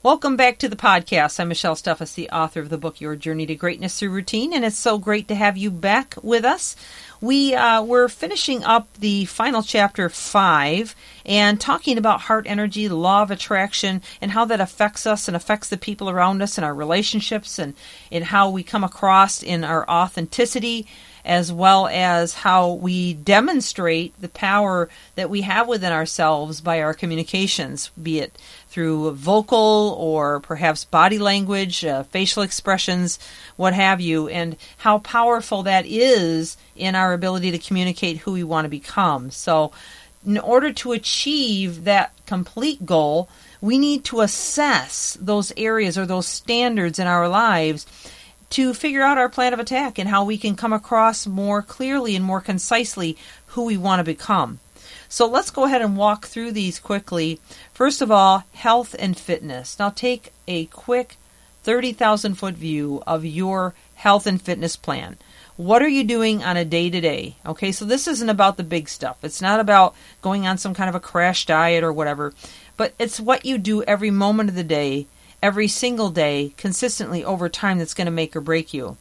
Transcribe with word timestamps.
Welcome 0.00 0.36
back 0.36 0.58
to 0.58 0.68
the 0.68 0.76
podcast. 0.76 1.40
I'm 1.40 1.48
Michelle 1.48 1.74
Steffes, 1.74 2.14
the 2.14 2.30
author 2.30 2.60
of 2.60 2.68
the 2.68 2.78
book 2.78 3.00
Your 3.00 3.16
Journey 3.16 3.46
to 3.46 3.56
Greatness 3.56 3.98
Through 3.98 4.10
Routine, 4.10 4.52
and 4.52 4.64
it's 4.64 4.78
so 4.78 4.96
great 4.96 5.26
to 5.26 5.34
have 5.34 5.56
you 5.56 5.72
back 5.72 6.14
with 6.22 6.44
us. 6.44 6.76
We 7.20 7.54
uh, 7.54 7.82
we're 7.82 8.08
finishing 8.08 8.62
up 8.62 8.88
the 8.94 9.24
final 9.24 9.62
chapter 9.62 10.08
five 10.08 10.94
and 11.26 11.60
talking 11.60 11.98
about 11.98 12.22
heart 12.22 12.46
energy, 12.46 12.86
the 12.86 12.94
law 12.94 13.22
of 13.22 13.30
attraction, 13.32 14.02
and 14.20 14.30
how 14.30 14.44
that 14.44 14.60
affects 14.60 15.04
us 15.04 15.26
and 15.26 15.36
affects 15.36 15.68
the 15.68 15.76
people 15.76 16.08
around 16.08 16.42
us 16.42 16.56
and 16.56 16.64
our 16.64 16.74
relationships 16.74 17.58
and 17.58 17.74
in 18.10 18.22
how 18.22 18.50
we 18.50 18.62
come 18.62 18.84
across 18.84 19.42
in 19.42 19.64
our 19.64 19.88
authenticity 19.90 20.86
as 21.24 21.52
well 21.52 21.86
as 21.88 22.32
how 22.32 22.72
we 22.72 23.12
demonstrate 23.12 24.18
the 24.18 24.30
power 24.30 24.88
that 25.14 25.28
we 25.28 25.42
have 25.42 25.68
within 25.68 25.92
ourselves 25.92 26.60
by 26.62 26.80
our 26.80 26.94
communications, 26.94 27.90
be 28.02 28.18
it 28.20 28.36
through 28.68 29.10
vocal 29.12 29.94
or 29.98 30.40
perhaps 30.40 30.84
body 30.84 31.18
language, 31.18 31.84
uh, 31.84 32.02
facial 32.04 32.42
expressions, 32.42 33.18
what 33.56 33.74
have 33.74 34.00
you, 34.00 34.28
and 34.28 34.56
how 34.78 34.98
powerful 34.98 35.62
that 35.62 35.84
is 35.86 36.56
in 36.74 36.94
our 36.94 37.07
ability 37.12 37.50
to 37.50 37.58
communicate 37.58 38.18
who 38.18 38.32
we 38.32 38.44
want 38.44 38.64
to 38.64 38.70
become. 38.70 39.30
So, 39.30 39.72
in 40.26 40.38
order 40.38 40.72
to 40.72 40.92
achieve 40.92 41.84
that 41.84 42.12
complete 42.26 42.84
goal, 42.84 43.28
we 43.60 43.78
need 43.78 44.04
to 44.04 44.20
assess 44.20 45.16
those 45.20 45.52
areas 45.56 45.96
or 45.96 46.06
those 46.06 46.26
standards 46.26 46.98
in 46.98 47.06
our 47.06 47.28
lives 47.28 47.86
to 48.50 48.74
figure 48.74 49.02
out 49.02 49.18
our 49.18 49.28
plan 49.28 49.52
of 49.52 49.60
attack 49.60 49.98
and 49.98 50.08
how 50.08 50.24
we 50.24 50.38
can 50.38 50.56
come 50.56 50.72
across 50.72 51.26
more 51.26 51.62
clearly 51.62 52.16
and 52.16 52.24
more 52.24 52.40
concisely 52.40 53.16
who 53.48 53.64
we 53.64 53.76
want 53.76 54.00
to 54.00 54.04
become. 54.04 54.58
So 55.08 55.26
let's 55.26 55.50
go 55.50 55.64
ahead 55.64 55.82
and 55.82 55.96
walk 55.96 56.26
through 56.26 56.52
these 56.52 56.78
quickly. 56.78 57.40
First 57.72 58.02
of 58.02 58.10
all, 58.10 58.44
health 58.52 58.94
and 58.98 59.18
fitness. 59.18 59.78
Now 59.78 59.90
take 59.90 60.32
a 60.46 60.66
quick 60.66 61.16
30,000 61.62 62.34
foot 62.34 62.54
view 62.54 63.02
of 63.06 63.24
your 63.24 63.74
health 63.94 64.26
and 64.26 64.40
fitness 64.40 64.76
plan. 64.76 65.16
What 65.58 65.82
are 65.82 65.88
you 65.88 66.04
doing 66.04 66.44
on 66.44 66.56
a 66.56 66.64
day 66.64 66.88
to 66.88 67.00
day? 67.00 67.34
Okay, 67.44 67.72
so 67.72 67.84
this 67.84 68.06
isn't 68.06 68.28
about 68.28 68.58
the 68.58 68.62
big 68.62 68.88
stuff. 68.88 69.16
It's 69.24 69.42
not 69.42 69.58
about 69.58 69.96
going 70.22 70.46
on 70.46 70.56
some 70.56 70.72
kind 70.72 70.88
of 70.88 70.94
a 70.94 71.00
crash 71.00 71.46
diet 71.46 71.82
or 71.82 71.92
whatever, 71.92 72.32
but 72.76 72.94
it's 72.96 73.18
what 73.18 73.44
you 73.44 73.58
do 73.58 73.82
every 73.82 74.12
moment 74.12 74.50
of 74.50 74.54
the 74.54 74.62
day 74.62 75.08
every 75.42 75.66
single 75.66 76.10
day 76.10 76.52
consistently 76.56 77.24
over 77.24 77.48
time 77.48 77.78
that's 77.78 77.94
going 77.94 78.06
to 78.06 78.12
make 78.12 78.36
or 78.36 78.40
break 78.40 78.72
you. 78.72 78.96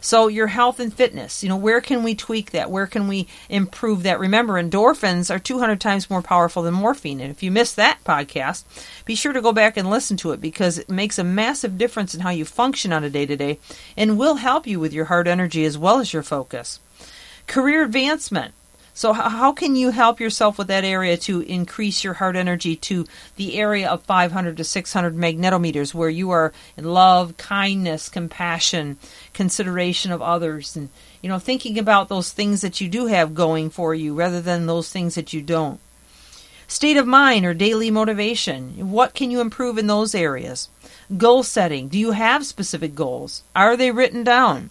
So 0.00 0.28
your 0.28 0.46
health 0.46 0.78
and 0.78 0.94
fitness, 0.94 1.42
you 1.42 1.48
know, 1.48 1.56
where 1.56 1.80
can 1.80 2.02
we 2.02 2.14
tweak 2.14 2.52
that? 2.52 2.70
Where 2.70 2.86
can 2.86 3.08
we 3.08 3.26
improve 3.48 4.04
that? 4.04 4.20
Remember, 4.20 4.54
endorphins 4.54 5.34
are 5.34 5.40
200 5.40 5.80
times 5.80 6.08
more 6.08 6.22
powerful 6.22 6.62
than 6.62 6.74
morphine. 6.74 7.20
And 7.20 7.30
if 7.30 7.42
you 7.42 7.50
missed 7.50 7.76
that 7.76 7.98
podcast, 8.04 8.64
be 9.04 9.16
sure 9.16 9.32
to 9.32 9.42
go 9.42 9.52
back 9.52 9.76
and 9.76 9.90
listen 9.90 10.16
to 10.18 10.30
it 10.32 10.40
because 10.40 10.78
it 10.78 10.88
makes 10.88 11.18
a 11.18 11.24
massive 11.24 11.78
difference 11.78 12.14
in 12.14 12.20
how 12.20 12.30
you 12.30 12.44
function 12.44 12.92
on 12.92 13.02
a 13.02 13.10
day 13.10 13.26
to 13.26 13.36
day 13.36 13.58
and 13.96 14.18
will 14.18 14.36
help 14.36 14.66
you 14.66 14.78
with 14.78 14.92
your 14.92 15.06
heart 15.06 15.26
energy 15.26 15.64
as 15.64 15.76
well 15.76 15.98
as 15.98 16.12
your 16.12 16.22
focus. 16.22 16.78
Career 17.46 17.82
advancement. 17.82 18.54
So, 18.98 19.12
how 19.12 19.52
can 19.52 19.76
you 19.76 19.90
help 19.90 20.18
yourself 20.18 20.58
with 20.58 20.66
that 20.66 20.82
area 20.82 21.16
to 21.18 21.42
increase 21.42 22.02
your 22.02 22.14
heart 22.14 22.34
energy 22.34 22.74
to 22.74 23.06
the 23.36 23.56
area 23.56 23.88
of 23.88 24.02
500 24.02 24.56
to 24.56 24.64
600 24.64 25.14
magnetometers, 25.14 25.94
where 25.94 26.08
you 26.08 26.30
are 26.30 26.52
in 26.76 26.82
love, 26.82 27.36
kindness, 27.36 28.08
compassion, 28.08 28.96
consideration 29.32 30.10
of 30.10 30.20
others, 30.20 30.74
and 30.74 30.88
you 31.22 31.28
know, 31.28 31.38
thinking 31.38 31.78
about 31.78 32.08
those 32.08 32.32
things 32.32 32.60
that 32.62 32.80
you 32.80 32.88
do 32.88 33.06
have 33.06 33.36
going 33.36 33.70
for 33.70 33.94
you 33.94 34.16
rather 34.16 34.40
than 34.40 34.66
those 34.66 34.90
things 34.90 35.14
that 35.14 35.32
you 35.32 35.42
don't? 35.42 35.78
State 36.66 36.96
of 36.96 37.06
mind 37.06 37.46
or 37.46 37.54
daily 37.54 37.92
motivation. 37.92 38.90
What 38.90 39.14
can 39.14 39.30
you 39.30 39.40
improve 39.40 39.78
in 39.78 39.86
those 39.86 40.12
areas? 40.12 40.68
Goal 41.16 41.44
setting. 41.44 41.86
Do 41.86 42.00
you 42.00 42.10
have 42.10 42.44
specific 42.44 42.96
goals? 42.96 43.44
Are 43.54 43.76
they 43.76 43.92
written 43.92 44.24
down? 44.24 44.70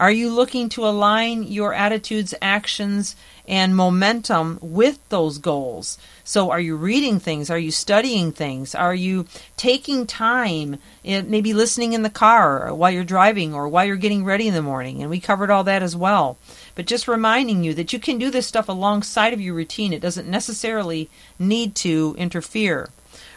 Are 0.00 0.10
you 0.10 0.30
looking 0.30 0.70
to 0.70 0.86
align 0.86 1.42
your 1.42 1.74
attitudes, 1.74 2.32
actions, 2.40 3.16
and 3.46 3.76
momentum 3.76 4.58
with 4.62 4.98
those 5.10 5.36
goals? 5.36 5.98
So, 6.24 6.50
are 6.50 6.58
you 6.58 6.74
reading 6.74 7.20
things? 7.20 7.50
Are 7.50 7.58
you 7.58 7.70
studying 7.70 8.32
things? 8.32 8.74
Are 8.74 8.94
you 8.94 9.26
taking 9.58 10.06
time, 10.06 10.78
eh, 11.04 11.20
maybe 11.20 11.52
listening 11.52 11.92
in 11.92 12.02
the 12.02 12.08
car 12.08 12.72
while 12.72 12.90
you're 12.90 13.04
driving 13.04 13.52
or 13.52 13.68
while 13.68 13.84
you're 13.84 13.96
getting 13.96 14.24
ready 14.24 14.48
in 14.48 14.54
the 14.54 14.62
morning? 14.62 15.02
And 15.02 15.10
we 15.10 15.20
covered 15.20 15.50
all 15.50 15.64
that 15.64 15.82
as 15.82 15.94
well. 15.94 16.38
But 16.74 16.86
just 16.86 17.06
reminding 17.06 17.62
you 17.62 17.74
that 17.74 17.92
you 17.92 17.98
can 17.98 18.16
do 18.16 18.30
this 18.30 18.46
stuff 18.46 18.70
alongside 18.70 19.34
of 19.34 19.40
your 19.42 19.52
routine. 19.52 19.92
It 19.92 20.00
doesn't 20.00 20.26
necessarily 20.26 21.10
need 21.38 21.74
to 21.74 22.14
interfere. 22.16 22.88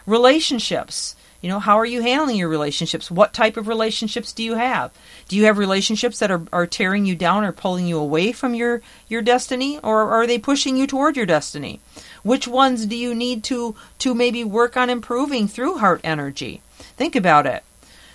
Relationships. 0.06 1.14
You 1.44 1.50
know, 1.50 1.60
how 1.60 1.78
are 1.78 1.84
you 1.84 2.00
handling 2.00 2.36
your 2.36 2.48
relationships? 2.48 3.10
What 3.10 3.34
type 3.34 3.58
of 3.58 3.68
relationships 3.68 4.32
do 4.32 4.42
you 4.42 4.54
have? 4.54 4.90
Do 5.28 5.36
you 5.36 5.44
have 5.44 5.58
relationships 5.58 6.18
that 6.20 6.30
are, 6.30 6.40
are 6.54 6.66
tearing 6.66 7.04
you 7.04 7.14
down 7.14 7.44
or 7.44 7.52
pulling 7.52 7.86
you 7.86 7.98
away 7.98 8.32
from 8.32 8.54
your, 8.54 8.80
your 9.08 9.20
destiny? 9.20 9.78
Or 9.80 10.10
are 10.10 10.26
they 10.26 10.38
pushing 10.38 10.78
you 10.78 10.86
toward 10.86 11.18
your 11.18 11.26
destiny? 11.26 11.80
Which 12.22 12.48
ones 12.48 12.86
do 12.86 12.96
you 12.96 13.14
need 13.14 13.44
to, 13.44 13.76
to 13.98 14.14
maybe 14.14 14.42
work 14.42 14.78
on 14.78 14.88
improving 14.88 15.46
through 15.46 15.76
heart 15.76 16.00
energy? 16.02 16.62
Think 16.96 17.14
about 17.14 17.44
it. 17.44 17.62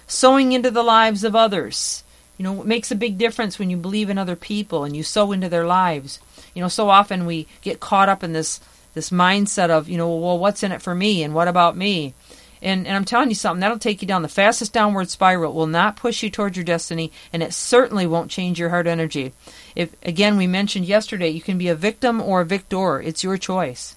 Sowing 0.08 0.52
into 0.52 0.72
the 0.72 0.82
lives 0.82 1.24
of 1.24 1.36
others. 1.36 2.04
You 2.40 2.46
know, 2.46 2.62
it 2.62 2.66
makes 2.66 2.90
a 2.90 2.96
big 2.96 3.20
difference 3.20 3.60
when 3.60 3.70
you 3.70 3.78
believe 3.78 4.10
in 4.10 4.18
other 4.18 4.36
people 4.36 4.84
and 4.84 4.98
you 4.98 5.04
sow 5.04 5.32
into 5.32 5.50
their 5.50 5.68
lives. 5.68 6.18
You 6.56 6.64
know, 6.64 6.68
so 6.68 6.90
often 6.90 7.28
we 7.28 7.46
get 7.62 7.80
caught 7.80 8.10
up 8.10 8.24
in 8.24 8.34
this 8.34 8.60
this 8.96 9.12
mindset 9.12 9.70
of, 9.70 9.88
you 9.88 9.98
know, 9.98 10.14
well, 10.16 10.40
what's 10.40 10.64
in 10.64 10.72
it 10.72 10.82
for 10.82 10.96
me 10.96 11.22
and 11.22 11.36
what 11.36 11.48
about 11.48 11.78
me? 11.78 12.16
And, 12.62 12.86
and 12.86 12.96
I'm 12.96 13.06
telling 13.06 13.30
you 13.30 13.36
something, 13.36 13.62
that'll 13.62 13.80
take 13.80 14.02
you 14.02 14.08
down 14.08 14.22
the 14.22 14.28
fastest 14.28 14.74
downward 14.74 15.10
spiral. 15.10 15.52
It 15.52 15.56
will 15.56 15.68
not 15.68 15.96
push 15.96 16.24
you 16.24 16.30
towards 16.30 16.58
your 16.58 16.66
destiny, 16.66 17.12
and 17.32 17.42
it 17.42 17.54
certainly 17.54 18.06
won't 18.06 18.32
change 18.32 18.60
your 18.60 18.70
heart 18.70 18.88
energy. 18.88 19.34
If 19.76 19.96
again 20.04 20.38
we 20.38 20.48
mentioned 20.48 20.86
yesterday, 20.86 21.30
you 21.30 21.42
can 21.42 21.58
be 21.58 21.70
a 21.70 21.76
victim 21.76 22.22
or 22.22 22.42
a 22.42 22.46
victor. 22.46 23.02
It's 23.02 23.24
your 23.24 23.38
choice. 23.38 23.96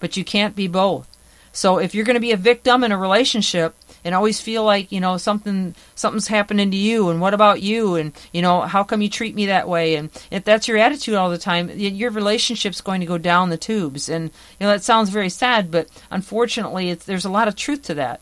But 0.00 0.16
you 0.16 0.24
can't 0.24 0.56
be 0.56 0.68
both. 0.68 1.08
So 1.52 1.78
if 1.78 1.94
you're 1.94 2.04
going 2.04 2.14
to 2.14 2.20
be 2.20 2.32
a 2.32 2.36
victim 2.36 2.84
in 2.84 2.92
a 2.92 2.98
relationship, 2.98 3.74
and 4.04 4.14
always 4.14 4.40
feel 4.40 4.64
like 4.64 4.92
you 4.92 5.00
know 5.00 5.16
something 5.16 5.74
something's 5.94 6.28
happening 6.28 6.70
to 6.70 6.76
you 6.76 7.08
and 7.10 7.20
what 7.20 7.34
about 7.34 7.62
you? 7.62 7.96
And 7.96 8.12
you 8.32 8.42
know 8.42 8.62
how 8.62 8.84
come 8.84 9.02
you 9.02 9.08
treat 9.08 9.34
me 9.34 9.46
that 9.46 9.68
way? 9.68 9.96
And 9.96 10.10
if 10.30 10.44
that's 10.44 10.68
your 10.68 10.78
attitude 10.78 11.14
all 11.14 11.30
the 11.30 11.38
time 11.38 11.70
your 11.70 12.10
relationship's 12.10 12.80
going 12.80 13.00
to 13.00 13.06
go 13.06 13.18
down 13.18 13.50
the 13.50 13.56
tubes. 13.56 14.08
And 14.08 14.24
you 14.24 14.66
know 14.66 14.68
that 14.68 14.82
sounds 14.82 15.10
very 15.10 15.30
sad 15.30 15.70
but 15.70 15.88
unfortunately 16.10 16.90
it's 16.90 17.04
there's 17.04 17.24
a 17.24 17.30
lot 17.30 17.48
of 17.48 17.56
truth 17.56 17.82
to 17.82 17.94
that. 17.94 18.20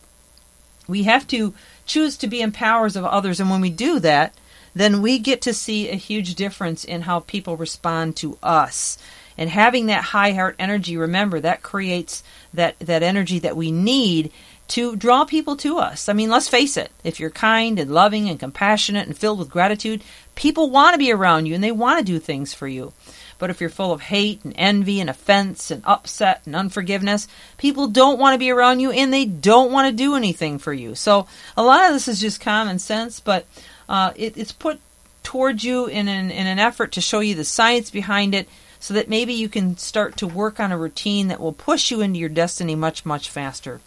We 0.88 1.03
have 1.04 1.26
to 1.28 1.54
choose 1.84 2.16
to 2.19 2.26
be 2.26 2.41
empowers 2.41 2.97
of 2.97 3.04
others 3.04 3.41
and 3.41 3.50
when 3.50 3.60
we 3.60 3.70
do 3.70 3.98
that 4.00 4.34
then 4.76 5.00
we 5.00 5.19
get 5.19 5.41
to 5.41 5.54
see 5.54 5.88
a 5.88 5.94
huge 5.94 6.34
difference 6.34 6.84
in 6.84 7.00
how 7.00 7.20
people 7.20 7.56
respond 7.56 8.15
to 8.15 8.36
us. 8.42 8.98
And 9.38 9.48
having 9.48 9.86
that 9.86 10.04
high 10.04 10.32
heart 10.32 10.54
energy 10.59 10.98
remember 10.98 11.41
that 11.41 11.62
creates 11.62 12.22
that 12.53 12.78
that 12.81 13.03
energy 13.03 13.38
that 13.38 13.56
we 13.56 13.72
need 13.72 14.32
to 14.69 14.97
draw 14.97 15.25
people 15.25 15.56
to 15.56 15.78
us. 15.78 16.09
I 16.09 16.12
mean, 16.12 16.31
let's 16.31 16.49
face 16.49 16.77
it, 16.77 16.91
if 17.04 17.21
you're 17.21 17.31
kind 17.31 17.78
and 17.78 17.93
loving 17.93 18.28
and 18.28 18.41
compassionate 18.41 19.06
and 19.06 19.16
filled 19.16 19.38
with 19.38 19.50
gratitude, 19.50 20.03
people 20.34 20.71
want 20.71 20.94
to 20.94 20.99
be 20.99 21.12
around 21.12 21.47
you 21.47 21.54
and 21.54 21.62
they 21.62 21.72
want 21.72 21.99
to 21.99 22.04
do 22.04 22.19
things 22.19 22.53
for 22.53 22.66
you. 22.66 22.93
But 23.38 23.50
if 23.50 23.60
you're 23.60 23.71
full 23.71 23.93
of 23.93 24.00
hate 24.00 24.44
and 24.44 24.54
envy 24.56 25.00
and 25.00 25.10
offense 25.10 25.71
and 25.71 25.82
upset 25.84 26.43
and 26.47 26.56
unforgiveness, 26.56 27.28
people 27.59 27.87
don't 27.88 28.19
want 28.19 28.34
to 28.34 28.38
be 28.38 28.50
around 28.50 28.81
you 28.81 28.91
and 28.91 29.12
they 29.12 29.25
don't 29.25 29.72
want 29.72 29.88
to 29.88 29.97
do 29.97 30.15
anything 30.15 30.59
for 30.59 30.72
you. 30.72 30.94
So 30.94 31.27
a 31.56 31.62
lot 31.62 31.87
of 31.87 31.93
this 31.93 32.09
is 32.09 32.21
just 32.21 32.41
common 32.41 32.78
sense, 32.78 33.21
but 33.21 33.47
uh, 33.88 34.12
it, 34.16 34.37
it's 34.37 34.53
put 34.53 34.81
towards 35.22 35.65
you 35.65 35.87
in 35.87 36.09
an, 36.09 36.31
in 36.31 36.47
an 36.47 36.59
effort 36.59 36.93
to 36.93 37.00
show 37.00 37.21
you 37.21 37.34
the 37.34 37.44
science 37.44 37.91
behind 37.91 38.34
it 38.34 38.48
so 38.78 38.94
that 38.94 39.09
maybe 39.09 39.34
you 39.34 39.48
can 39.48 39.77
start 39.77 40.16
to 40.16 40.27
work 40.27 40.60
on 40.60 40.72
a 40.72 40.78
routine 40.78 41.28
that 41.28 41.41
will 41.41 41.53
push 41.53 41.91
you 41.91 42.00
into 42.00 42.19
your 42.19 42.28
destiny 42.28 42.75
much, 42.75 43.04
much 43.04 43.28
faster. 43.28 43.81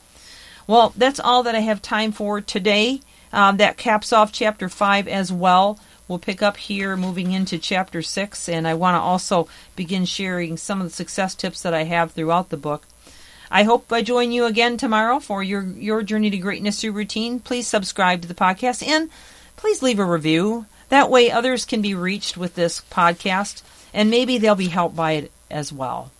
Well, 0.69 0.93
that's 0.95 1.19
all 1.19 1.41
that 1.43 1.55
I 1.55 1.61
have 1.61 1.81
time 1.81 2.11
for 2.11 2.41
today. 2.41 3.01
Um, 3.33 3.57
that 3.57 3.75
caps 3.75 4.13
off 4.13 4.31
chapter 4.31 4.69
5 4.69 5.07
as 5.07 5.33
well. 5.33 5.79
We'll 6.07 6.19
pick 6.19 6.43
up 6.43 6.57
here 6.57 6.95
moving 6.95 7.31
into 7.31 7.57
chapter 7.57 8.03
6, 8.03 8.47
and 8.47 8.67
I 8.67 8.75
want 8.75 8.93
to 8.93 8.99
also 8.99 9.47
begin 9.75 10.05
sharing 10.05 10.57
some 10.57 10.79
of 10.79 10.85
the 10.85 10.93
success 10.93 11.33
tips 11.33 11.63
that 11.63 11.73
I 11.73 11.85
have 11.85 12.11
throughout 12.11 12.49
the 12.49 12.57
book. 12.57 12.85
I 13.49 13.63
hope 13.63 13.91
I 13.91 14.03
join 14.03 14.31
you 14.31 14.45
again 14.45 14.77
tomorrow 14.77 15.19
for 15.19 15.41
your, 15.41 15.63
your 15.63 16.03
journey 16.03 16.29
to 16.29 16.37
greatness 16.37 16.79
through 16.79 16.91
routine. 16.91 17.39
Please 17.39 17.65
subscribe 17.67 18.21
to 18.21 18.27
the 18.27 18.35
podcast 18.35 18.87
and 18.87 19.09
please 19.55 19.81
leave 19.81 19.97
a 19.97 20.05
review. 20.05 20.67
That 20.89 21.09
way, 21.09 21.31
others 21.31 21.65
can 21.65 21.81
be 21.81 21.95
reached 21.95 22.37
with 22.37 22.53
this 22.53 22.81
podcast, 22.91 23.63
and 23.91 24.11
maybe 24.11 24.37
they'll 24.37 24.53
be 24.53 24.67
helped 24.67 24.95
by 24.95 25.13
it 25.13 25.31
as 25.49 25.73
well. 25.73 26.11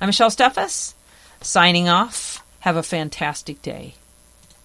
I'm 0.00 0.06
Michelle 0.06 0.30
Steffes, 0.30 0.94
signing 1.42 1.90
off. 1.90 2.42
Have 2.60 2.76
a 2.76 2.82
fantastic 2.82 3.62
day. 3.62 3.94